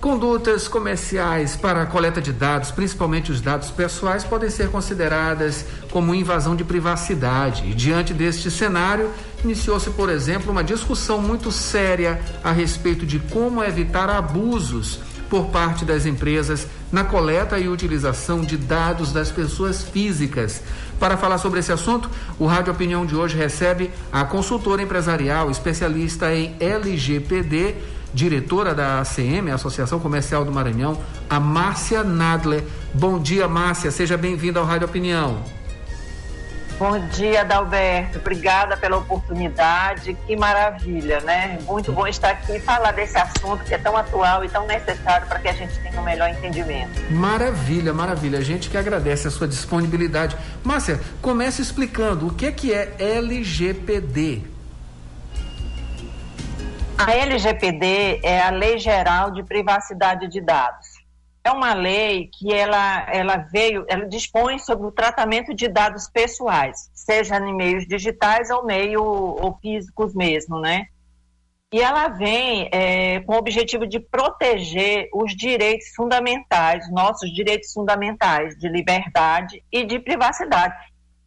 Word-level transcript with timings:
Condutas 0.00 0.66
comerciais 0.66 1.56
para 1.56 1.82
a 1.82 1.86
coleta 1.86 2.22
de 2.22 2.32
dados, 2.32 2.70
principalmente 2.70 3.30
os 3.30 3.42
dados 3.42 3.70
pessoais, 3.70 4.24
podem 4.24 4.48
ser 4.48 4.70
consideradas 4.70 5.66
como 5.90 6.14
invasão 6.14 6.56
de 6.56 6.64
privacidade. 6.64 7.68
E 7.68 7.74
diante 7.74 8.14
deste 8.14 8.50
cenário, 8.50 9.10
iniciou-se, 9.44 9.90
por 9.90 10.08
exemplo, 10.08 10.50
uma 10.50 10.64
discussão 10.64 11.20
muito 11.20 11.52
séria 11.52 12.18
a 12.42 12.50
respeito 12.50 13.04
de 13.04 13.18
como 13.18 13.62
evitar 13.62 14.08
abusos 14.08 15.00
por 15.28 15.48
parte 15.48 15.84
das 15.84 16.06
empresas 16.06 16.66
na 16.90 17.04
coleta 17.04 17.58
e 17.58 17.68
utilização 17.68 18.40
de 18.40 18.56
dados 18.56 19.12
das 19.12 19.30
pessoas 19.30 19.82
físicas. 19.82 20.62
Para 20.98 21.18
falar 21.18 21.36
sobre 21.36 21.60
esse 21.60 21.72
assunto, 21.72 22.10
o 22.38 22.46
Rádio 22.46 22.72
Opinião 22.72 23.04
de 23.04 23.14
hoje 23.14 23.36
recebe 23.36 23.90
a 24.10 24.24
consultora 24.24 24.82
empresarial, 24.82 25.50
especialista 25.50 26.34
em 26.34 26.56
LGPD, 26.58 27.76
diretora 28.12 28.74
da 28.74 29.00
ACM, 29.00 29.50
Associação 29.52 29.98
Comercial 29.98 30.44
do 30.44 30.52
Maranhão, 30.52 30.98
a 31.28 31.38
Márcia 31.38 32.02
Nadler. 32.02 32.64
Bom 32.92 33.18
dia, 33.18 33.48
Márcia, 33.48 33.90
seja 33.90 34.16
bem-vinda 34.16 34.60
ao 34.60 34.66
Rádio 34.66 34.86
Opinião. 34.86 35.42
Bom 36.80 36.98
dia, 37.08 37.44
Dalberto. 37.44 38.18
Obrigada 38.18 38.74
pela 38.74 38.96
oportunidade. 38.96 40.16
Que 40.26 40.34
maravilha, 40.34 41.20
né? 41.20 41.58
Muito 41.66 41.92
bom 41.92 42.06
estar 42.06 42.30
aqui 42.30 42.56
e 42.56 42.58
falar 42.58 42.92
desse 42.92 43.18
assunto 43.18 43.62
que 43.64 43.74
é 43.74 43.78
tão 43.78 43.94
atual 43.94 44.42
e 44.46 44.48
tão 44.48 44.66
necessário 44.66 45.26
para 45.26 45.38
que 45.40 45.48
a 45.48 45.52
gente 45.52 45.78
tenha 45.80 46.00
um 46.00 46.04
melhor 46.04 46.30
entendimento. 46.30 46.98
Maravilha, 47.10 47.92
maravilha. 47.92 48.38
A 48.38 48.42
gente 48.42 48.70
que 48.70 48.78
agradece 48.78 49.28
a 49.28 49.30
sua 49.30 49.46
disponibilidade. 49.46 50.38
Márcia, 50.64 50.98
comece 51.20 51.60
explicando 51.60 52.28
o 52.28 52.34
que 52.34 52.46
é 52.46 52.52
que 52.52 52.72
é 52.72 52.94
LGPD. 52.98 54.49
A 57.06 57.12
LGPD 57.12 58.20
é 58.22 58.40
a 58.40 58.50
Lei 58.50 58.78
Geral 58.78 59.30
de 59.30 59.42
Privacidade 59.42 60.28
de 60.28 60.40
Dados 60.40 61.00
é 61.42 61.50
uma 61.50 61.72
lei 61.72 62.28
que 62.32 62.52
ela, 62.52 63.06
ela 63.10 63.36
veio, 63.36 63.84
ela 63.88 64.06
dispõe 64.06 64.58
sobre 64.58 64.86
o 64.86 64.92
tratamento 64.92 65.54
de 65.54 65.68
dados 65.68 66.08
pessoais, 66.08 66.90
seja 66.92 67.36
em 67.38 67.54
meios 67.54 67.86
digitais 67.86 68.50
ou 68.50 68.64
meio 68.64 69.02
ou 69.02 69.58
físicos 69.60 70.14
mesmo, 70.14 70.60
né? 70.60 70.86
E 71.72 71.80
ela 71.80 72.08
vem 72.08 72.68
é, 72.72 73.20
com 73.20 73.34
o 73.34 73.38
objetivo 73.38 73.86
de 73.86 74.00
proteger 74.00 75.08
os 75.14 75.34
direitos 75.36 75.88
fundamentais, 75.94 76.90
nossos 76.90 77.32
direitos 77.32 77.72
fundamentais 77.72 78.56
de 78.58 78.68
liberdade 78.68 79.62
e 79.70 79.84
de 79.84 80.00
privacidade. 80.00 80.74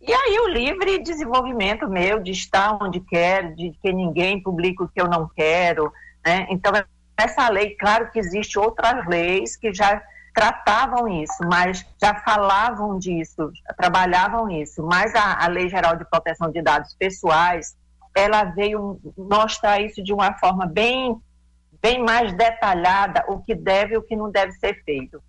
E 0.06 0.14
aí 0.14 0.40
o 0.40 0.50
livre 0.50 1.02
desenvolvimento 1.02 1.88
meu 1.88 2.20
de 2.20 2.32
estar 2.32 2.78
onde 2.82 3.00
quero, 3.00 3.56
de 3.56 3.72
que 3.82 3.94
ninguém 3.94 4.44
publique 4.44 4.84
o 4.84 4.88
que 4.88 5.00
eu 5.00 5.08
não 5.08 5.30
quero, 5.34 5.92
né? 6.26 6.46
Então 6.50 6.74
essa 7.18 7.48
lei, 7.50 7.76
claro 7.76 8.12
que 8.12 8.20
existe 8.20 8.60
outras 8.60 9.08
leis 9.08 9.56
que 9.56 9.74
já 9.74 10.02
tratavam 10.34 11.08
isso, 11.08 11.38
mas 11.46 11.86
já 12.02 12.16
falavam 12.16 12.98
disso, 12.98 13.52
trabalhavam 13.78 14.50
isso, 14.50 14.84
mas 14.84 15.14
a, 15.16 15.46
a 15.46 15.48
Lei 15.48 15.70
Geral 15.70 15.96
de 15.96 16.04
Proteção 16.06 16.52
de 16.52 16.62
Dados 16.62 16.96
Pessoais, 16.96 17.76
ela 18.16 18.44
veio 18.44 19.00
mostrar 19.18 19.80
isso 19.80 20.04
de 20.04 20.12
uma 20.12 20.34
forma 20.38 20.66
bem, 20.66 21.16
bem 21.82 22.04
mais 22.04 22.34
detalhada, 22.34 23.24
o 23.28 23.40
que 23.40 23.54
deve 23.54 23.94
e 23.94 23.98
o 23.98 24.04
que 24.04 24.16
não 24.16 24.32
deve 24.32 24.52
ser 24.54 24.84
feito. 24.84 25.22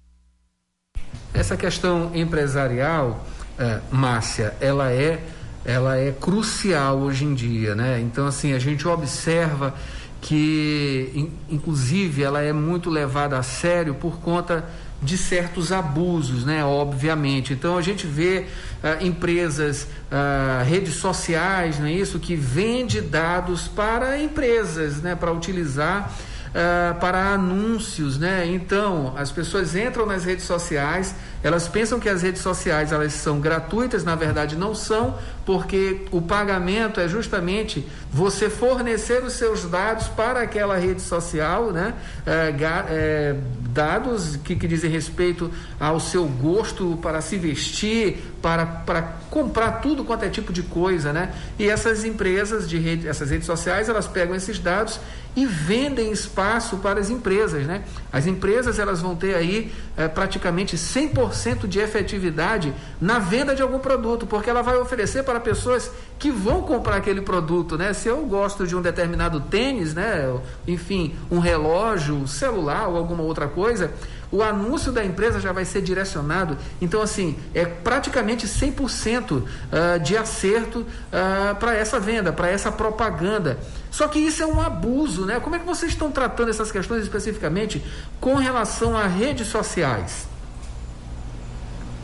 Essa 1.34 1.56
questão 1.56 2.14
empresarial, 2.14 3.20
é, 3.58 3.80
Márcia, 3.90 4.54
ela 4.60 4.92
é, 4.92 5.20
ela 5.64 5.96
é 5.96 6.12
crucial 6.12 6.98
hoje 6.98 7.24
em 7.24 7.34
dia, 7.34 7.74
né? 7.74 8.00
Então, 8.00 8.26
assim, 8.26 8.52
a 8.52 8.58
gente 8.58 8.86
observa 8.86 9.74
que, 10.20 11.30
inclusive, 11.50 12.22
ela 12.22 12.40
é 12.40 12.52
muito 12.52 12.88
levada 12.88 13.38
a 13.38 13.42
sério 13.42 13.94
por 13.94 14.20
conta 14.20 14.64
de 15.04 15.18
certos 15.18 15.70
abusos, 15.70 16.44
né? 16.44 16.64
Obviamente. 16.64 17.52
Então 17.52 17.76
a 17.76 17.82
gente 17.82 18.06
vê 18.06 18.46
uh, 18.82 19.04
empresas, 19.04 19.82
uh, 19.82 20.64
redes 20.64 20.94
sociais, 20.94 21.78
não 21.78 21.86
é 21.86 21.92
isso, 21.92 22.18
que 22.18 22.34
vende 22.34 23.02
dados 23.02 23.68
para 23.68 24.18
empresas, 24.18 25.02
né? 25.02 25.14
Para 25.14 25.30
utilizar 25.30 26.10
uh, 26.54 26.98
para 26.98 27.34
anúncios, 27.34 28.18
né? 28.18 28.46
Então, 28.46 29.12
as 29.16 29.30
pessoas 29.30 29.76
entram 29.76 30.06
nas 30.06 30.24
redes 30.24 30.46
sociais, 30.46 31.14
elas 31.44 31.68
pensam 31.68 32.00
que 32.00 32.08
as 32.08 32.22
redes 32.22 32.40
sociais 32.40 32.90
elas 32.90 33.12
são 33.12 33.38
gratuitas, 33.38 34.02
na 34.02 34.14
verdade 34.14 34.56
não 34.56 34.74
são, 34.74 35.18
porque 35.44 36.06
o 36.10 36.22
pagamento 36.22 36.98
é 36.98 37.06
justamente 37.06 37.86
você 38.10 38.48
fornecer 38.48 39.22
os 39.22 39.34
seus 39.34 39.64
dados 39.64 40.08
para 40.08 40.40
aquela 40.40 40.78
rede 40.78 41.02
social, 41.02 41.70
né? 41.70 41.92
É, 42.26 42.54
é, 42.88 43.36
dados 43.68 44.36
que, 44.36 44.56
que 44.56 44.66
dizem 44.66 44.90
respeito 44.90 45.50
ao 45.78 46.00
seu 46.00 46.24
gosto 46.24 46.98
para 47.02 47.20
se 47.20 47.36
vestir, 47.36 48.22
para, 48.44 48.66
para 48.66 49.00
comprar 49.30 49.80
tudo 49.80 50.04
quanto 50.04 50.26
é 50.26 50.28
tipo 50.28 50.52
de 50.52 50.62
coisa, 50.62 51.14
né? 51.14 51.32
E 51.58 51.66
essas 51.66 52.04
empresas 52.04 52.68
de 52.68 52.76
rede, 52.76 53.08
essas 53.08 53.30
redes 53.30 53.46
sociais, 53.46 53.88
elas 53.88 54.06
pegam 54.06 54.36
esses 54.36 54.58
dados 54.58 55.00
e 55.34 55.46
vendem 55.46 56.12
espaço 56.12 56.76
para 56.76 57.00
as 57.00 57.08
empresas, 57.08 57.66
né? 57.66 57.84
As 58.12 58.26
empresas 58.26 58.78
elas 58.78 59.00
vão 59.00 59.16
ter 59.16 59.34
aí 59.34 59.72
é, 59.96 60.08
praticamente 60.08 60.76
100% 60.76 61.66
de 61.66 61.78
efetividade 61.78 62.74
na 63.00 63.18
venda 63.18 63.54
de 63.54 63.62
algum 63.62 63.78
produto, 63.78 64.26
porque 64.26 64.50
ela 64.50 64.60
vai 64.60 64.76
oferecer 64.76 65.22
para 65.24 65.40
pessoas 65.40 65.90
que 66.18 66.30
vão 66.30 66.60
comprar 66.60 66.96
aquele 66.96 67.22
produto, 67.22 67.78
né? 67.78 67.94
Se 67.94 68.08
eu 68.08 68.26
gosto 68.26 68.66
de 68.66 68.76
um 68.76 68.82
determinado 68.82 69.40
tênis, 69.40 69.94
né? 69.94 70.30
Enfim, 70.68 71.14
um 71.30 71.38
relógio, 71.38 72.28
celular 72.28 72.88
ou 72.88 72.98
alguma 72.98 73.22
outra 73.22 73.48
coisa, 73.48 73.90
o 74.34 74.42
anúncio 74.42 74.90
da 74.90 75.04
empresa 75.04 75.38
já 75.38 75.52
vai 75.52 75.64
ser 75.64 75.80
direcionado. 75.80 76.58
Então, 76.80 77.00
assim, 77.00 77.38
é 77.54 77.64
praticamente 77.64 78.48
100% 78.48 79.30
uh, 79.30 79.46
ah, 79.70 79.98
de 79.98 80.16
acerto 80.16 80.80
uh, 80.80 81.54
para 81.54 81.76
essa 81.76 82.00
venda, 82.00 82.32
para 82.32 82.48
essa 82.48 82.72
propaganda. 82.72 83.60
Só 83.92 84.08
que 84.08 84.18
isso 84.18 84.42
é 84.42 84.46
um 84.46 84.60
abuso, 84.60 85.24
né? 85.24 85.38
Como 85.38 85.54
é 85.54 85.60
que 85.60 85.64
vocês 85.64 85.92
estão 85.92 86.10
tratando 86.10 86.50
essas 86.50 86.72
questões 86.72 87.04
especificamente 87.04 87.84
com 88.20 88.34
relação 88.34 88.96
a 88.96 89.06
redes 89.06 89.46
sociais? 89.46 90.26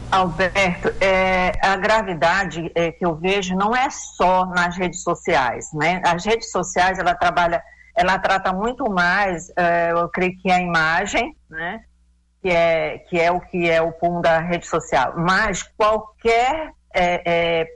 Alberto, 0.09 0.95
é, 1.01 1.53
a 1.61 1.77
gravidade 1.77 2.71
é, 2.77 2.93
que 2.93 3.05
eu 3.05 3.17
vejo 3.17 3.57
não 3.57 3.75
é 3.75 3.91
só 3.91 4.47
nas 4.47 4.77
redes 4.77 5.03
sociais, 5.03 5.73
né? 5.73 6.01
As 6.05 6.25
redes 6.25 6.53
sociais, 6.53 7.01
ela 7.01 7.15
trabalha, 7.15 7.61
ela 7.97 8.17
trata 8.21 8.53
muito 8.53 8.89
mais, 8.89 9.53
é, 9.57 9.91
eu 9.91 10.09
creio 10.09 10.37
que 10.39 10.51
a 10.51 10.61
imagem, 10.61 11.37
né? 11.49 11.81
Que 12.41 12.49
é, 12.49 12.99
que 12.99 13.21
é 13.21 13.31
o 13.31 13.41
que 13.41 13.69
é 13.69 13.83
o 13.83 13.93
pum 13.93 14.21
da 14.21 14.39
rede 14.41 14.67
social, 14.67 15.15
mas 15.17 15.63
qualquer 15.63 16.73
é, 16.95 17.23
é, 17.61 17.67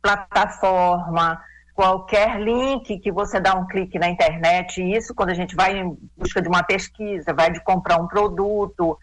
plataforma, 0.00 1.40
qualquer 1.74 2.40
link 2.40 2.98
que 3.00 3.10
você 3.10 3.40
dá 3.40 3.54
um 3.54 3.66
clique 3.66 3.98
na 3.98 4.08
internet, 4.08 4.82
isso 4.82 5.14
quando 5.14 5.30
a 5.30 5.34
gente 5.34 5.56
vai 5.56 5.78
em 5.78 5.96
busca 6.16 6.40
de 6.40 6.48
uma 6.48 6.62
pesquisa, 6.62 7.32
vai 7.34 7.50
de 7.50 7.62
comprar 7.64 8.00
um 8.00 8.06
produto 8.06 8.98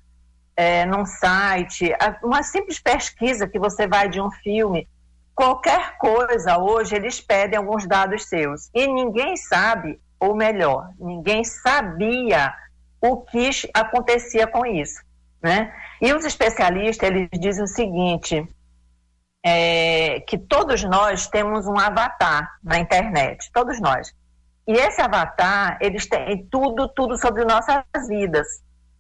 é, 0.56 0.86
num 0.86 1.06
site, 1.06 1.92
uma 2.24 2.44
simples 2.44 2.80
pesquisa 2.80 3.48
que 3.48 3.60
você 3.60 3.88
vai 3.88 4.08
de 4.08 4.22
um 4.22 4.32
filme, 4.32 4.88
qualquer 5.36 5.98
coisa 5.98 6.58
hoje 6.58 6.96
eles 6.96 7.20
pedem 7.20 7.58
alguns 7.58 7.88
dados 7.88 8.26
seus 8.26 8.70
e 8.74 8.88
ninguém 8.88 9.36
sabe, 9.36 10.00
ou 10.20 10.36
melhor, 10.36 10.90
ninguém 11.00 11.44
sabia 11.44 12.54
o 13.02 13.18
que 13.18 13.50
acontecia 13.74 14.48
com 14.48 14.66
isso. 14.66 15.09
Né? 15.42 15.74
E 16.02 16.14
os 16.14 16.26
especialistas 16.26 17.10
eles 17.10 17.30
dizem 17.40 17.64
o 17.64 17.68
seguinte, 17.68 18.48
é, 19.44 20.20
que 20.22 20.38
todos 20.38 20.84
nós 20.84 21.28
temos 21.28 21.66
um 21.66 21.80
avatar 21.80 22.58
na 22.64 22.80
internet, 22.80 23.50
todos 23.54 23.80
nós. 23.80 24.14
E 24.68 24.74
esse 24.74 25.02
avatar, 25.02 25.78
eles 25.82 26.08
têm 26.08 26.46
tudo, 26.52 26.88
tudo 26.90 27.18
sobre 27.18 27.44
nossas 27.46 27.84
vidas, 28.08 28.48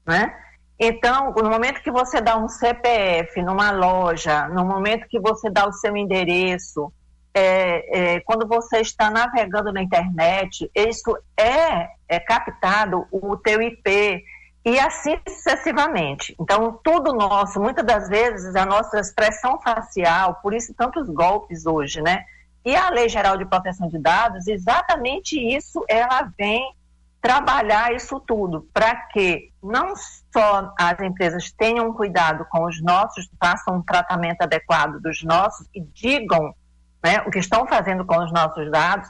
né? 0.05 0.33
Então, 0.79 1.33
no 1.33 1.49
momento 1.49 1.83
que 1.83 1.91
você 1.91 2.21
dá 2.21 2.37
um 2.37 2.47
CPF 2.47 3.41
numa 3.41 3.69
loja, 3.69 4.47
no 4.47 4.65
momento 4.65 5.07
que 5.09 5.19
você 5.19 5.49
dá 5.49 5.67
o 5.67 5.73
seu 5.73 5.95
endereço, 5.95 6.91
é, 7.33 8.15
é, 8.15 8.19
quando 8.21 8.47
você 8.47 8.79
está 8.79 9.09
navegando 9.11 9.73
na 9.73 9.83
internet, 9.83 10.71
isso 10.73 11.17
é, 11.37 11.89
é 12.07 12.19
captado 12.19 13.05
o 13.11 13.35
teu 13.37 13.61
IP, 13.61 14.23
e 14.65 14.79
assim 14.79 15.17
sucessivamente. 15.27 16.35
Então, 16.39 16.79
tudo 16.83 17.13
nosso, 17.13 17.59
muitas 17.59 17.85
das 17.85 18.09
vezes, 18.09 18.55
a 18.55 18.65
nossa 18.65 18.99
expressão 18.99 19.59
facial, 19.61 20.39
por 20.41 20.53
isso 20.53 20.73
tantos 20.73 21.09
golpes 21.09 21.65
hoje, 21.65 22.01
né? 22.01 22.25
E 22.65 22.75
a 22.75 22.89
Lei 22.89 23.07
Geral 23.07 23.37
de 23.37 23.45
Proteção 23.45 23.87
de 23.87 23.97
Dados, 23.97 24.47
exatamente 24.47 25.39
isso, 25.39 25.83
ela 25.87 26.29
vem 26.37 26.73
trabalhar 27.21 27.93
isso 27.93 28.19
tudo, 28.19 28.67
para 28.73 28.95
que 29.07 29.51
não 29.61 29.93
só 30.31 30.73
as 30.77 30.99
empresas 31.01 31.51
tenham 31.51 31.93
cuidado 31.93 32.45
com 32.49 32.65
os 32.65 32.81
nossos, 32.81 33.29
façam 33.39 33.77
um 33.77 33.81
tratamento 33.81 34.41
adequado 34.41 35.01
dos 35.01 35.23
nossos 35.23 35.67
e 35.73 35.81
digam 35.81 36.53
né, 37.03 37.21
o 37.25 37.31
que 37.31 37.39
estão 37.39 37.67
fazendo 37.67 38.05
com 38.05 38.17
os 38.23 38.31
nossos 38.31 38.69
dados, 38.71 39.09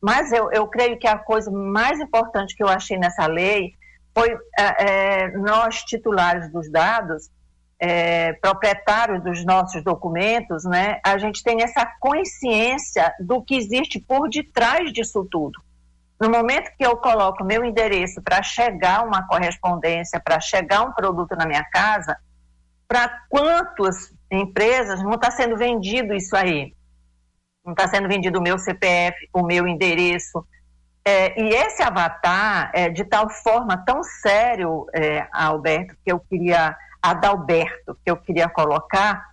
mas 0.00 0.32
eu, 0.32 0.50
eu 0.50 0.66
creio 0.66 0.98
que 0.98 1.06
a 1.06 1.18
coisa 1.18 1.50
mais 1.50 2.00
importante 2.00 2.56
que 2.56 2.62
eu 2.62 2.68
achei 2.68 2.98
nessa 2.98 3.26
lei 3.26 3.74
foi 4.14 4.36
é, 4.58 4.84
é, 4.84 5.38
nós, 5.38 5.82
titulares 5.84 6.50
dos 6.50 6.70
dados, 6.70 7.30
é, 7.78 8.34
proprietários 8.34 9.22
dos 9.24 9.44
nossos 9.44 9.82
documentos, 9.82 10.64
né, 10.64 11.00
a 11.04 11.18
gente 11.18 11.42
tem 11.42 11.62
essa 11.62 11.84
consciência 11.98 13.12
do 13.18 13.42
que 13.42 13.56
existe 13.56 13.98
por 13.98 14.28
detrás 14.28 14.92
disso 14.92 15.26
tudo. 15.30 15.60
No 16.20 16.30
momento 16.30 16.70
que 16.78 16.86
eu 16.86 16.96
coloco 16.96 17.42
meu 17.42 17.64
endereço 17.64 18.22
para 18.22 18.40
chegar 18.44 19.04
uma 19.04 19.26
correspondência, 19.26 20.20
para 20.20 20.38
chegar 20.38 20.82
um 20.82 20.92
produto 20.92 21.34
na 21.34 21.44
minha 21.44 21.64
casa, 21.64 22.16
para 22.86 23.08
quantas 23.28 24.14
empresas 24.30 25.02
não 25.02 25.14
está 25.14 25.32
sendo 25.32 25.56
vendido 25.56 26.14
isso 26.14 26.36
aí? 26.36 26.76
Não 27.64 27.72
está 27.72 27.88
sendo 27.88 28.06
vendido 28.06 28.38
o 28.38 28.42
meu 28.42 28.56
CPF, 28.58 29.28
o 29.32 29.42
meu 29.42 29.66
endereço. 29.66 30.46
É, 31.04 31.40
e 31.40 31.48
esse 31.50 31.82
avatar 31.82 32.70
é 32.72 32.88
de 32.88 33.04
tal 33.04 33.28
forma 33.28 33.76
tão 33.84 34.04
sério, 34.04 34.86
é, 34.94 35.26
Alberto, 35.32 35.96
que 36.04 36.12
eu 36.12 36.20
queria, 36.20 36.76
Adalberto, 37.02 37.98
que 38.04 38.10
eu 38.10 38.16
queria 38.16 38.48
colocar, 38.48 39.24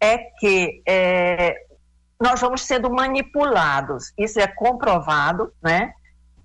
é 0.00 0.18
que 0.38 0.82
é, 0.86 1.54
nós 2.20 2.40
vamos 2.40 2.62
sendo 2.62 2.90
manipulados. 2.90 4.12
Isso 4.16 4.40
é 4.40 4.46
comprovado, 4.46 5.52
né? 5.62 5.92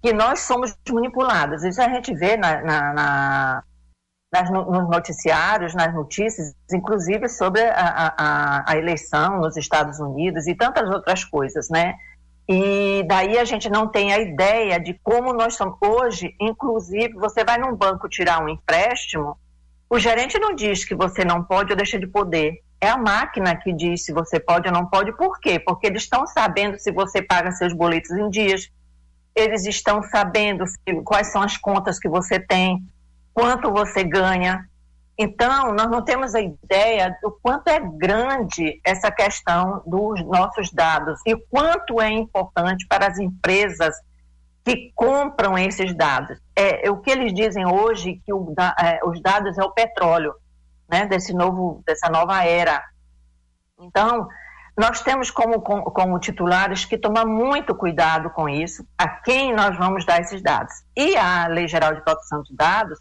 que 0.04 0.12
nós 0.12 0.42
somos 0.42 0.78
manipulados. 0.90 1.64
Isso 1.64 1.82
a 1.82 1.88
gente 1.88 2.14
vê 2.14 2.36
na, 2.36 2.62
na, 2.62 2.94
na 2.94 3.64
nas, 4.34 4.50
nos 4.50 4.90
noticiários, 4.90 5.76
nas 5.76 5.94
notícias, 5.94 6.56
inclusive 6.74 7.30
sobre 7.30 7.62
a, 7.62 8.14
a, 8.18 8.72
a, 8.72 8.78
eleição 8.78 9.40
nos 9.40 9.56
Estados 9.56 10.00
Unidos 10.00 10.48
e 10.48 10.56
tantas 10.56 10.90
outras 10.90 11.24
coisas, 11.24 11.70
né? 11.70 11.94
E 12.48 13.04
daí 13.07 13.38
a 13.38 13.45
gente 13.45 13.69
não 13.69 13.88
tem 13.88 14.13
a 14.13 14.19
ideia 14.19 14.80
de 14.80 15.00
como 15.01 15.31
nós 15.34 15.56
somos. 15.56 15.78
Hoje, 15.81 16.36
inclusive, 16.40 17.13
você 17.13 17.44
vai 17.44 17.57
num 17.57 17.75
banco 17.75 18.10
tirar 18.10 18.44
um 18.44 18.50
empréstimo, 18.50 19.38
o 19.90 20.00
gerente 20.00 20.40
não 20.40 20.56
diz 20.56 20.84
que 20.84 20.95
você 20.95 21.24
não 21.24 21.44
pode 21.44 21.72
ou 21.72 21.78
deixa 21.78 22.00
de 22.00 22.07
poder. 22.07 22.63
É 22.81 22.90
a 22.90 22.98
máquina 22.98 23.56
que 23.56 23.72
diz 23.72 24.04
se 24.04 24.12
você 24.12 24.40
pode 24.40 24.68
ou 24.68 24.74
não 24.74 24.88
pode. 24.88 25.16
Por 25.16 25.40
quê? 25.40 25.60
Porque 25.60 25.88
eles 25.88 26.01
estão 26.01 26.25
sabendo 26.25 26.80
se 26.80 26.92
você 26.92 27.22
paga 27.22 27.51
seus 27.51 27.74
boletos 27.74 28.10
em 28.12 28.28
dias, 28.30 28.69
eles 29.36 29.66
estão 29.66 30.01
sabendo 30.01 30.66
quais 31.06 31.31
são 31.31 31.42
as 31.44 31.57
contas 31.57 32.00
que 32.00 32.10
você 32.10 32.39
tem, 32.39 32.84
quanto 33.34 33.72
você 33.72 34.04
ganha. 34.04 34.68
Então, 35.18 35.74
nós 35.74 35.89
não 35.92 36.01
temos 36.01 36.33
a 36.33 36.42
ideia 36.42 37.15
do 37.21 37.31
quanto 37.42 37.68
é 37.68 37.80
grande 37.80 38.81
essa 38.83 39.12
questão 39.12 39.83
dos 39.86 40.25
nossos 40.25 40.71
dados 40.71 41.19
e 41.25 41.36
quanto 41.50 42.01
é 42.01 42.10
importante 42.10 42.88
para 42.88 43.07
as 43.07 43.19
empresas 43.19 43.95
que 44.65 44.92
compram 44.95 45.57
esses 45.57 45.95
dados. 45.95 46.39
É, 46.56 46.88
é 46.88 46.92
o 46.92 46.98
que 46.98 47.12
eles 47.12 47.33
dizem 47.33 47.65
hoje 47.65 48.21
que 48.25 48.33
o, 48.33 48.56
é, 48.80 49.00
os 49.06 49.21
dados 49.21 49.57
é 49.57 49.63
o 49.63 49.71
petróleo, 49.71 50.33
né, 50.89 51.06
desse 51.06 51.33
novo, 51.33 51.83
dessa 51.86 52.10
nova 52.10 52.44
era. 52.44 52.81
Então, 53.80 54.27
nós 54.75 55.01
temos 55.01 55.30
como, 55.30 55.62
como, 55.62 56.19
titulares 56.19 56.86
que 56.86 56.98
tomar 56.98 57.25
muito 57.25 57.75
cuidado 57.75 58.30
com 58.31 58.50
isso, 58.50 58.88
a 58.98 59.07
quem 59.07 59.54
nós 59.54 59.77
vamos 59.77 60.06
dar 60.06 60.19
esses 60.21 60.42
dados. 60.42 60.74
E 60.95 61.15
a 61.15 61.45
Lei 61.48 61.68
Geral 61.68 61.94
de 61.94 62.01
Proteção 62.01 62.42
de 62.42 62.56
Dados, 62.56 63.00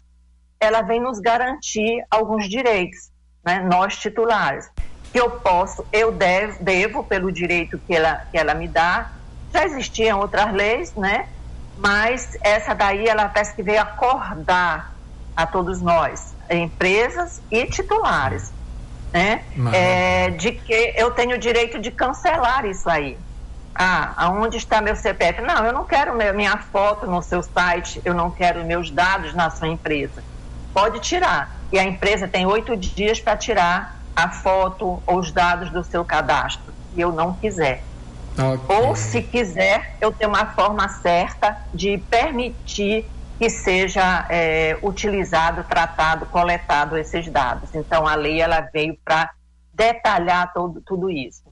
ela 0.63 0.81
vem 0.81 0.99
nos 0.99 1.19
garantir 1.19 2.03
alguns 2.09 2.49
direitos, 2.49 3.11
né, 3.45 3.59
nós 3.61 3.97
titulares, 3.97 4.69
que 5.11 5.19
eu 5.19 5.29
posso, 5.29 5.85
eu 5.91 6.11
devo, 6.11 6.63
devo, 6.63 7.03
pelo 7.03 7.31
direito 7.31 7.79
que 7.85 7.93
ela, 7.95 8.15
que 8.31 8.37
ela 8.37 8.53
me 8.53 8.67
dá, 8.67 9.11
já 9.53 9.65
existiam 9.65 10.19
outras 10.19 10.51
leis, 10.53 10.93
né, 10.95 11.27
mas 11.77 12.37
essa 12.43 12.73
daí, 12.73 13.07
ela 13.07 13.29
parece 13.29 13.55
que 13.55 13.63
veio 13.63 13.81
acordar 13.81 14.93
a 15.35 15.45
todos 15.45 15.81
nós, 15.81 16.35
empresas 16.49 17.41
e 17.51 17.65
titulares 17.65 18.53
né? 19.13 19.43
É, 19.71 20.31
de 20.31 20.51
que 20.51 20.93
eu 20.97 21.11
tenho 21.11 21.35
o 21.35 21.39
direito 21.39 21.79
de 21.79 21.91
cancelar 21.91 22.65
isso 22.65 22.89
aí. 22.89 23.15
Ah, 23.75 24.13
aonde 24.17 24.57
está 24.57 24.81
meu 24.81 24.95
CPF? 24.95 25.41
Não, 25.41 25.65
eu 25.65 25.71
não 25.71 25.85
quero 25.85 26.15
minha 26.15 26.57
foto 26.57 27.05
no 27.05 27.21
seu 27.21 27.41
site, 27.43 28.01
eu 28.03 28.13
não 28.13 28.31
quero 28.31 28.65
meus 28.65 28.89
dados 28.89 29.33
na 29.33 29.49
sua 29.49 29.67
empresa. 29.67 30.23
Pode 30.73 30.99
tirar. 30.99 31.55
E 31.71 31.79
a 31.79 31.83
empresa 31.83 32.27
tem 32.27 32.45
oito 32.45 32.75
dias 32.75 33.19
para 33.19 33.37
tirar 33.37 33.99
a 34.15 34.29
foto 34.29 35.01
ou 35.05 35.19
os 35.19 35.31
dados 35.31 35.69
do 35.71 35.83
seu 35.83 36.05
cadastro, 36.05 36.73
e 36.95 37.01
eu 37.01 37.11
não 37.11 37.33
quiser. 37.33 37.83
Okay. 38.33 38.75
Ou, 38.75 38.95
se 38.95 39.21
quiser, 39.21 39.95
eu 40.01 40.11
tenho 40.11 40.29
uma 40.29 40.47
forma 40.47 40.87
certa 40.89 41.57
de 41.73 41.97
permitir 42.09 43.05
que 43.37 43.49
seja 43.49 44.25
é, 44.29 44.77
utilizado, 44.81 45.63
tratado, 45.63 46.25
coletado 46.27 46.97
esses 46.97 47.27
dados. 47.27 47.73
Então, 47.75 48.07
a 48.07 48.15
lei 48.15 48.41
ela 48.41 48.61
veio 48.61 48.97
para 49.03 49.31
detalhar 49.73 50.51
todo, 50.53 50.81
tudo 50.81 51.09
isso. 51.09 51.43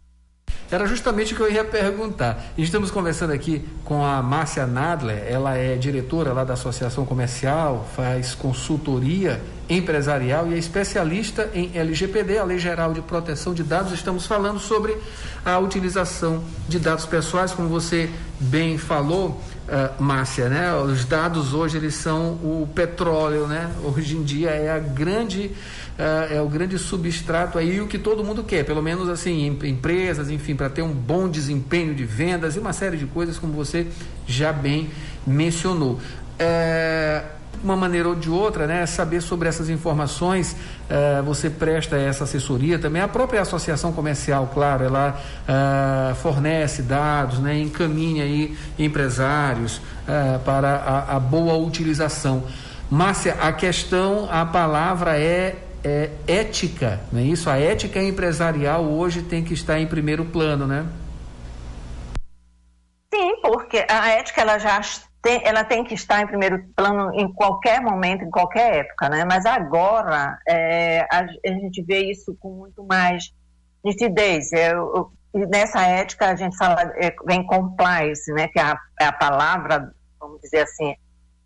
Era 0.72 0.88
justamente 0.88 1.34
o 1.34 1.36
que 1.36 1.44
eu 1.44 1.52
ia 1.52 1.66
perguntar. 1.66 2.54
Estamos 2.58 2.90
conversando 2.90 3.34
aqui 3.34 3.62
com 3.84 4.06
a 4.06 4.24
Márcia 4.24 4.66
Nadler, 4.66 5.22
ela 5.28 5.58
é 5.58 5.76
diretora 5.76 6.32
lá 6.32 6.46
da 6.46 6.54
Associação 6.54 7.06
Comercial, 7.06 7.86
faz 7.94 8.34
consultoria 8.34 9.42
empresarial 9.70 10.48
e 10.48 10.54
é 10.54 10.58
especialista 10.58 11.50
em 11.54 11.72
LGPD, 11.76 12.38
a 12.38 12.46
Lei 12.46 12.58
Geral 12.58 12.94
de 12.94 13.02
Proteção 13.02 13.54
de 13.54 13.64
Dados. 13.64 13.92
Estamos 13.92 14.26
falando 14.26 14.60
sobre 14.60 14.98
a 15.44 15.60
utilização 15.60 16.42
de 16.70 16.80
dados 16.80 17.06
pessoais, 17.06 17.52
como 17.52 17.68
você 17.68 18.10
bem 18.40 18.78
falou, 18.78 19.42
uh, 19.72 20.04
Márcia, 20.04 20.50
né? 20.50 20.74
Os 20.76 21.06
dados 21.06 21.54
hoje 21.54 21.78
eles 21.78 21.96
são 21.96 22.34
o 22.44 22.68
petróleo, 22.76 23.48
né? 23.48 23.72
Hoje 23.84 24.18
em 24.18 24.24
dia 24.24 24.50
é 24.50 24.70
a 24.70 24.80
grande 24.80 25.52
uh, 25.98 26.34
é 26.34 26.42
o 26.42 26.48
grande 26.48 26.78
substrato 26.78 27.58
aí 27.58 27.80
o 27.80 27.88
que 27.88 27.98
todo 27.98 28.24
mundo 28.24 28.44
quer, 28.44 28.66
pelo 28.66 28.82
menos 28.82 29.08
assim, 29.10 29.48
em, 29.48 29.70
empresas, 29.70 30.30
enfim, 30.30 30.56
para 30.56 30.70
ter 30.70 30.82
um 30.82 30.94
bom 30.94 31.30
desempenho 31.30 31.96
de 31.96 32.04
vendas 32.04 32.56
e 32.56 32.60
uma 32.60 32.74
série 32.74 32.98
de 32.98 33.06
coisas 33.06 33.40
como 33.40 33.54
você 33.54 33.88
já 34.28 34.52
bem 34.52 34.90
mencionou. 35.26 36.00
É, 36.38 37.24
uma 37.64 37.76
maneira 37.76 38.10
ou 38.10 38.16
de 38.16 38.30
outra, 38.30 38.66
né, 38.66 38.86
saber 38.86 39.22
sobre 39.22 39.48
essas 39.48 39.70
informações, 39.70 40.54
uh, 40.54 41.24
você 41.24 41.50
presta 41.50 41.98
essa 41.98 42.24
assessoria 42.24 42.80
também. 42.80 43.02
A 43.02 43.08
própria 43.08 43.42
associação 43.42 43.92
comercial, 43.94 44.50
claro, 44.54 44.84
ela 44.84 45.20
uh, 45.48 46.16
fornece 46.16 46.82
dados, 46.82 47.40
né, 47.40 47.58
encaminha 47.60 48.24
aí 48.24 48.58
empresários 48.78 49.78
uh, 49.78 50.40
para 50.44 50.76
a, 50.76 51.16
a, 51.16 51.20
boa 51.20 51.56
utilização. 51.56 52.44
Márcia, 52.90 53.36
a 53.40 53.54
questão, 53.54 54.28
a 54.30 54.46
palavra 54.46 55.18
é, 55.18 55.56
é 55.84 56.10
ética, 56.28 57.00
não 57.12 57.22
é 57.22 57.24
isso? 57.24 57.50
A 57.50 57.58
ética 57.58 58.02
empresarial 58.02 58.84
hoje 58.84 59.22
tem 59.22 59.44
que 59.44 59.54
estar 59.54 59.80
em 59.80 59.88
primeiro 59.88 60.26
plano, 60.26 60.68
né? 60.68 60.86
Sim, 63.14 63.36
porque 63.42 63.86
a 63.90 64.10
ética 64.10 64.42
ela 64.42 64.58
já 64.58 64.82
tem, 65.22 65.42
ela 65.46 65.64
tem 65.64 65.84
que 65.84 65.94
estar 65.94 66.22
em 66.22 66.28
primeiro 66.28 66.64
plano 66.76 67.14
em 67.14 67.32
qualquer 67.32 67.80
momento, 67.80 68.24
em 68.24 68.30
qualquer 68.32 68.78
época, 68.78 69.08
né? 69.08 69.24
Mas 69.24 69.46
agora 69.46 70.38
é, 70.48 71.02
a, 71.12 71.20
a, 71.20 71.50
gente 71.54 71.84
vê 71.84 72.10
isso 72.10 72.36
com 72.40 72.50
muito 72.50 72.84
mais 72.84 73.32
nitidez. 73.84 74.52
É, 74.52 74.74
eu, 74.74 75.12
nessa 75.34 75.82
ética 75.84 76.28
a 76.28 76.36
gente 76.36 76.58
fala, 76.58 76.82
é, 76.96 77.14
vem 77.26 77.46
compliance, 77.46 78.32
né? 78.34 78.48
Que 78.48 78.60
é 78.60 78.64
a, 78.64 78.80
é 79.00 79.06
a 79.06 79.12
palavra, 79.12 79.94
vamos 80.20 80.42
dizer 80.42 80.62
assim, 80.62 80.96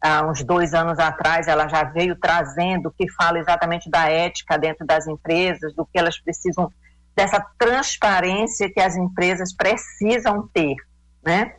há 0.02 0.26
uns 0.26 0.42
dois 0.44 0.74
anos 0.74 0.98
atrás 0.98 1.48
ela 1.48 1.68
já 1.68 1.84
veio 1.84 2.16
trazendo 2.18 2.94
que 2.98 3.12
fala 3.12 3.40
exatamente 3.40 3.90
da 3.90 4.10
ética 4.10 4.58
dentro 4.58 4.86
das 4.86 5.06
empresas, 5.06 5.76
do 5.76 5.86
que 5.86 6.00
elas 6.00 6.18
precisam, 6.18 6.72
dessa 7.14 7.46
transparência 7.58 8.72
que 8.72 8.80
as 8.80 8.96
empresas 8.96 9.54
precisam 9.54 10.48
ter, 10.54 10.76
né? 11.22 11.56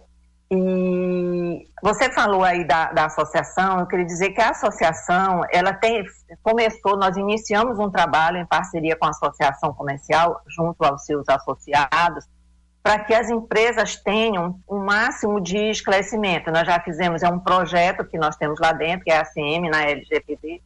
E 0.48 1.68
você 1.82 2.12
falou 2.12 2.44
aí 2.44 2.64
da, 2.64 2.92
da, 2.92 3.06
associação, 3.06 3.80
eu 3.80 3.86
queria 3.86 4.04
dizer 4.04 4.30
que 4.30 4.40
a 4.40 4.50
associação, 4.50 5.42
ela 5.52 5.72
tem, 5.72 6.04
começou, 6.40 6.96
nós 6.96 7.16
iniciamos 7.16 7.80
um 7.80 7.90
trabalho 7.90 8.38
em 8.38 8.46
parceria 8.46 8.94
com 8.96 9.06
a 9.06 9.10
associação 9.10 9.74
comercial, 9.74 10.40
junto 10.46 10.84
aos 10.84 11.04
seus 11.04 11.28
associados, 11.28 12.24
para 12.80 13.00
que 13.00 13.12
as 13.12 13.28
empresas 13.28 13.96
tenham 13.96 14.60
o 14.68 14.76
um 14.76 14.84
máximo 14.84 15.40
de 15.40 15.58
esclarecimento. 15.70 16.52
Nós 16.52 16.64
já 16.64 16.78
fizemos, 16.78 17.24
é 17.24 17.28
um 17.28 17.40
projeto 17.40 18.04
que 18.04 18.16
nós 18.16 18.36
temos 18.36 18.60
lá 18.60 18.72
dentro, 18.72 19.04
que 19.04 19.10
é 19.10 19.16
a 19.16 19.22
ACM, 19.22 19.68
na 19.68 19.82
LGPD, 19.82 20.62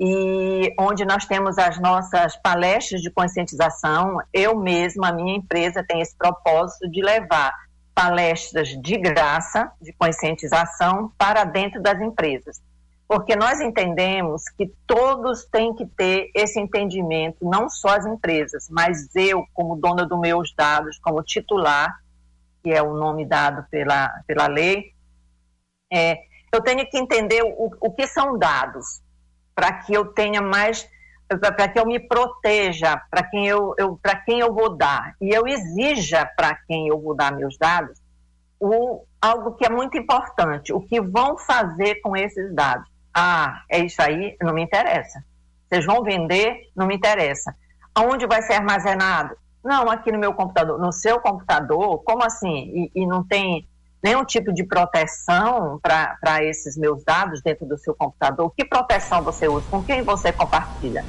e 0.00 0.74
onde 0.80 1.04
nós 1.04 1.26
temos 1.26 1.58
as 1.58 1.78
nossas 1.78 2.36
palestras 2.38 3.02
de 3.02 3.10
conscientização. 3.10 4.16
Eu 4.32 4.58
mesma, 4.58 5.08
a 5.08 5.12
minha 5.12 5.36
empresa, 5.36 5.84
tem 5.86 6.00
esse 6.00 6.16
propósito 6.16 6.90
de 6.90 7.02
levar 7.02 7.52
palestras 7.94 8.68
de 8.68 8.98
graça, 8.98 9.70
de 9.80 9.92
conscientização, 9.92 11.12
para 11.16 11.44
dentro 11.44 11.80
das 11.80 12.00
empresas. 12.00 12.60
Porque 13.06 13.36
nós 13.36 13.60
entendemos 13.60 14.44
que 14.56 14.72
todos 14.86 15.44
têm 15.44 15.74
que 15.74 15.86
ter 15.86 16.30
esse 16.34 16.58
entendimento, 16.58 17.38
não 17.42 17.68
só 17.68 17.90
as 17.90 18.06
empresas, 18.06 18.66
mas 18.70 19.14
eu, 19.14 19.44
como 19.52 19.76
dona 19.76 20.06
dos 20.06 20.18
meus 20.18 20.52
dados, 20.54 20.98
como 20.98 21.22
titular, 21.22 21.94
que 22.62 22.70
é 22.70 22.82
o 22.82 22.94
nome 22.94 23.26
dado 23.26 23.64
pela, 23.70 24.08
pela 24.26 24.46
lei, 24.46 24.94
é, 25.92 26.22
eu 26.52 26.62
tenho 26.62 26.88
que 26.88 26.98
entender 26.98 27.42
o, 27.42 27.70
o 27.80 27.92
que 27.92 28.06
são 28.06 28.38
dados, 28.38 29.02
para 29.54 29.72
que 29.82 29.92
eu 29.92 30.06
tenha 30.06 30.40
mais, 30.40 30.88
para 31.28 31.68
que 31.68 31.78
eu 31.78 31.86
me 31.86 31.98
proteja, 31.98 33.00
para 33.10 33.22
quem 33.24 33.46
eu, 33.46 33.74
eu 33.78 33.98
para 34.00 34.16
quem 34.16 34.40
eu 34.40 34.52
vou 34.52 34.76
dar 34.76 35.14
e 35.20 35.30
eu 35.30 35.46
exija 35.46 36.26
para 36.36 36.54
quem 36.66 36.88
eu 36.88 37.00
vou 37.00 37.14
dar 37.14 37.32
meus 37.32 37.56
dados 37.56 37.98
o, 38.60 39.04
algo 39.20 39.52
que 39.54 39.66
é 39.66 39.68
muito 39.68 39.98
importante, 39.98 40.72
o 40.72 40.80
que 40.80 41.00
vão 41.00 41.36
fazer 41.38 41.96
com 41.96 42.16
esses 42.16 42.54
dados. 42.54 42.88
Ah, 43.12 43.62
é 43.70 43.80
isso 43.80 44.00
aí, 44.00 44.36
não 44.40 44.54
me 44.54 44.62
interessa. 44.62 45.24
Vocês 45.68 45.84
vão 45.84 46.02
vender, 46.02 46.70
não 46.74 46.86
me 46.86 46.96
interessa. 46.96 47.54
Aonde 47.94 48.26
vai 48.26 48.42
ser 48.42 48.54
armazenado? 48.54 49.36
Não, 49.62 49.90
aqui 49.90 50.10
no 50.10 50.18
meu 50.18 50.34
computador. 50.34 50.78
No 50.78 50.92
seu 50.92 51.20
computador? 51.20 52.02
Como 52.04 52.24
assim? 52.24 52.90
E, 52.94 53.02
e 53.02 53.06
não 53.06 53.22
tem 53.24 53.68
nenhum 54.04 54.22
tipo 54.22 54.52
de 54.52 54.62
proteção 54.62 55.80
para 55.80 56.44
esses 56.44 56.76
meus 56.76 57.02
dados 57.02 57.40
dentro 57.42 57.66
do 57.66 57.78
seu 57.78 57.94
computador? 57.94 58.52
Que 58.54 58.62
proteção 58.62 59.22
você 59.22 59.48
usa? 59.48 59.66
Com 59.70 59.82
quem 59.82 60.02
você 60.02 60.30
compartilha? 60.30 61.02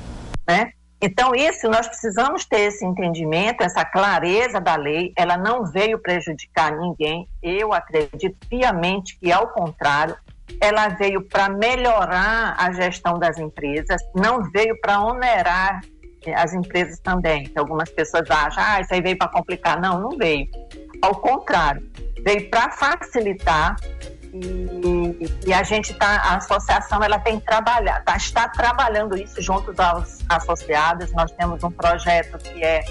Né? 0.47 0.71
Então, 1.01 1.35
isso 1.35 1.69
nós 1.69 1.87
precisamos 1.87 2.45
ter 2.45 2.61
esse 2.61 2.85
entendimento, 2.85 3.61
essa 3.61 3.83
clareza 3.83 4.61
da 4.61 4.77
lei. 4.77 5.11
Ela 5.17 5.37
não 5.37 5.65
veio 5.65 5.99
prejudicar 5.99 6.71
ninguém. 6.77 7.27
Eu 7.43 7.73
acredito 7.73 8.37
piamente 8.49 9.19
que, 9.19 9.29
ao 9.29 9.49
contrário, 9.49 10.15
ela 10.61 10.87
veio 10.87 11.21
para 11.21 11.49
melhorar 11.49 12.55
a 12.57 12.71
gestão 12.71 13.19
das 13.19 13.37
empresas, 13.37 14.01
não 14.15 14.43
veio 14.51 14.79
para 14.79 15.01
onerar 15.01 15.81
as 16.33 16.53
empresas 16.53 16.97
também. 16.99 17.43
Que 17.43 17.59
algumas 17.59 17.89
pessoas 17.89 18.29
acham, 18.31 18.63
ah, 18.65 18.79
isso 18.79 18.93
aí 18.93 19.01
veio 19.01 19.17
para 19.17 19.27
complicar. 19.27 19.79
Não, 19.79 19.99
não 19.99 20.17
veio. 20.17 20.47
Ao 21.01 21.15
contrário, 21.15 21.83
veio 22.23 22.49
para 22.49 22.71
facilitar 22.71 23.75
e, 24.33 25.29
e, 25.47 25.53
a 25.53 25.63
gente 25.63 25.93
tá, 25.93 26.07
a 26.07 26.35
associação 26.37 27.01
ela 27.01 27.17
tem 27.19 27.39
trabalhado, 27.39 28.03
tá, 28.03 28.17
está 28.17 28.49
trabalhando 28.49 29.17
isso 29.17 29.41
junto 29.41 29.73
aos 29.81 30.19
associados. 30.27 31.13
Nós 31.13 31.31
temos 31.31 31.63
um 31.63 31.71
projeto 31.71 32.37
que 32.39 32.61
é, 32.61 32.83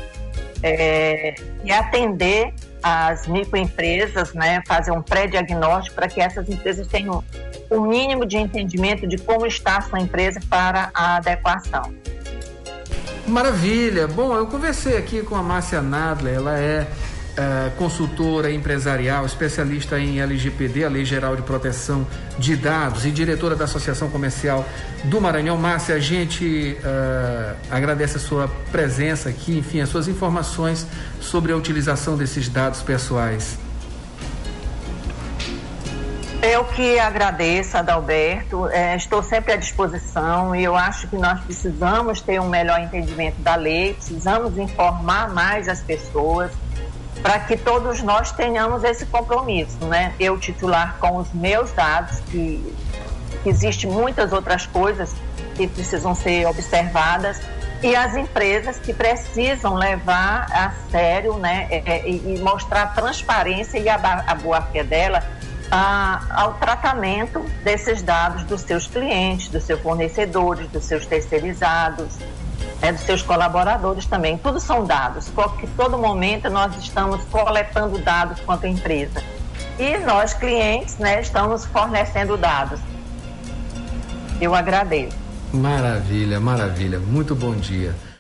é, 0.63 1.35
que 1.63 1.71
é 1.71 1.77
atender 1.77 2.55
as 2.83 3.27
microempresas, 3.27 4.33
né, 4.33 4.63
fazer 4.67 4.91
um 4.91 5.03
pré-diagnóstico 5.03 5.97
para 5.97 6.09
que 6.09 6.21
essas 6.21 6.49
empresas 6.49 6.87
tenham 6.87 7.23
o 7.71 7.81
mínimo 7.81 8.27
de 8.27 8.37
entendimento 8.37 9.07
de 9.07 9.19
como 9.19 9.47
está 9.47 9.79
a 9.79 9.81
sua 9.83 10.01
empresa 10.01 10.41
para 10.49 10.91
a 10.95 11.17
adequação. 11.17 11.95
Maravilha. 13.27 14.07
Bom, 14.07 14.37
eu 14.37 14.47
conversei 14.47 14.97
aqui 14.99 15.23
com 15.23 15.35
a 15.35 15.43
Márcia 15.43 15.81
Nadler, 15.81 16.35
ela 16.35 16.59
é, 16.59 16.87
é 17.37 17.71
consultora 17.77 18.53
empresarial, 18.53 19.27
especialista 19.27 19.99
em 19.99 20.21
LGPD, 20.21 20.85
a 20.85 20.89
Lei 20.89 21.05
Geral 21.05 21.35
de 21.35 21.43
Proteção 21.43 22.07
de 22.39 22.55
Dados, 22.55 23.05
e 23.05 23.11
diretora 23.11 23.57
da 23.57 23.65
Associação 23.65 24.09
Comercial 24.09 24.65
do 25.05 25.21
Maranhão. 25.21 25.57
Márcia, 25.57 25.97
a 25.97 25.99
gente 25.99 26.77
uh, 26.79 27.57
agradece 27.71 28.19
a 28.19 28.21
sua 28.21 28.49
presença 28.71 29.29
aqui, 29.29 29.59
enfim, 29.59 29.81
as 29.81 29.89
suas 29.89 30.07
informações 30.07 30.87
sobre 31.21 31.53
a 31.53 31.57
utilização 31.57 32.17
desses 32.17 32.49
dados 32.49 32.83
pessoais. 32.83 33.59
Eu 36.41 36.63
que 36.67 36.99
agradeço, 37.01 37.77
Adalberto, 37.77 38.69
é, 38.69 38.95
estou 38.95 39.23
sempre 39.23 39.55
à 39.55 39.57
disposição 39.57 40.55
e 40.55 40.63
eu 40.63 40.77
acho 40.77 41.09
que 41.09 41.17
nós 41.17 41.41
precisamos 41.41 42.21
ter 42.21 42.39
um 42.39 42.49
melhor 42.49 42.79
entendimento 42.81 43.41
da 43.41 43.55
lei, 43.55 43.95
precisamos 43.95 44.59
informar 44.59 45.31
mais 45.31 45.71
as 45.71 45.81
pessoas 45.81 46.53
para 47.25 47.39
que 47.39 47.57
todos 47.57 48.03
nós 48.03 48.33
tenhamos 48.33 48.85
esse 48.85 49.07
compromisso, 49.07 49.83
né? 49.87 50.13
Eu 50.21 50.39
titular 50.39 50.99
com 51.01 51.17
os 51.17 51.33
meus 51.33 51.73
dados, 51.73 52.21
que, 52.21 52.77
que 53.43 53.49
existe 53.49 53.87
muitas 53.87 54.31
outras 54.31 54.67
coisas 54.67 55.15
que 55.57 55.67
precisam 55.67 56.15
ser 56.15 56.47
observadas 56.47 57.41
e 57.83 57.97
as 57.97 58.15
empresas 58.15 58.79
que 58.79 58.93
precisam 58.93 59.73
levar 59.73 60.47
a 60.53 60.73
sério, 60.91 61.39
né, 61.39 61.67
é, 61.71 61.83
é, 61.87 62.09
e, 62.09 62.35
e 62.35 62.39
mostrar 62.41 62.83
a 62.83 62.87
transparência 62.89 63.79
e 63.79 63.89
a, 63.89 63.95
a 64.27 64.35
boa-fé 64.35 64.85
dela 64.85 65.23
a, 65.71 66.43
ao 66.43 66.55
tratamento 66.55 67.41
desses 67.63 68.03
dados 68.03 68.45
dos 68.45 68.61
seus 68.61 68.87
clientes, 68.87 69.49
dos 69.49 69.65
seus 69.65 69.81
fornecedores, 69.81 70.69
dos 70.69 70.85
seus 70.85 71.07
terceirizados, 71.07 72.19
né, 72.85 72.93
dos 72.93 73.03
seus 73.03 73.23
colaboradores 73.23 74.05
também. 74.05 74.37
Tudo 74.37 74.61
são 74.61 74.85
dados, 74.85 75.31
porque 75.31 75.67
todo 75.75 75.97
momento 75.97 76.51
nós 76.51 76.77
estamos 76.77 77.25
coletando 77.25 77.99
dados 77.99 78.41
quanto 78.41 78.67
empresa. 78.67 79.23
E 79.79 79.97
nós, 79.99 80.35
clientes, 80.35 80.99
né, 80.99 81.21
estamos 81.21 81.65
fornecendo 81.65 82.37
dados. 82.37 82.79
Eu 84.39 84.55
agradeço. 84.55 85.17
Maravilha, 85.53 86.39
maravilha. 86.39 86.99
Muito 86.99 87.35
bom 87.35 87.55
dia. 87.55 87.95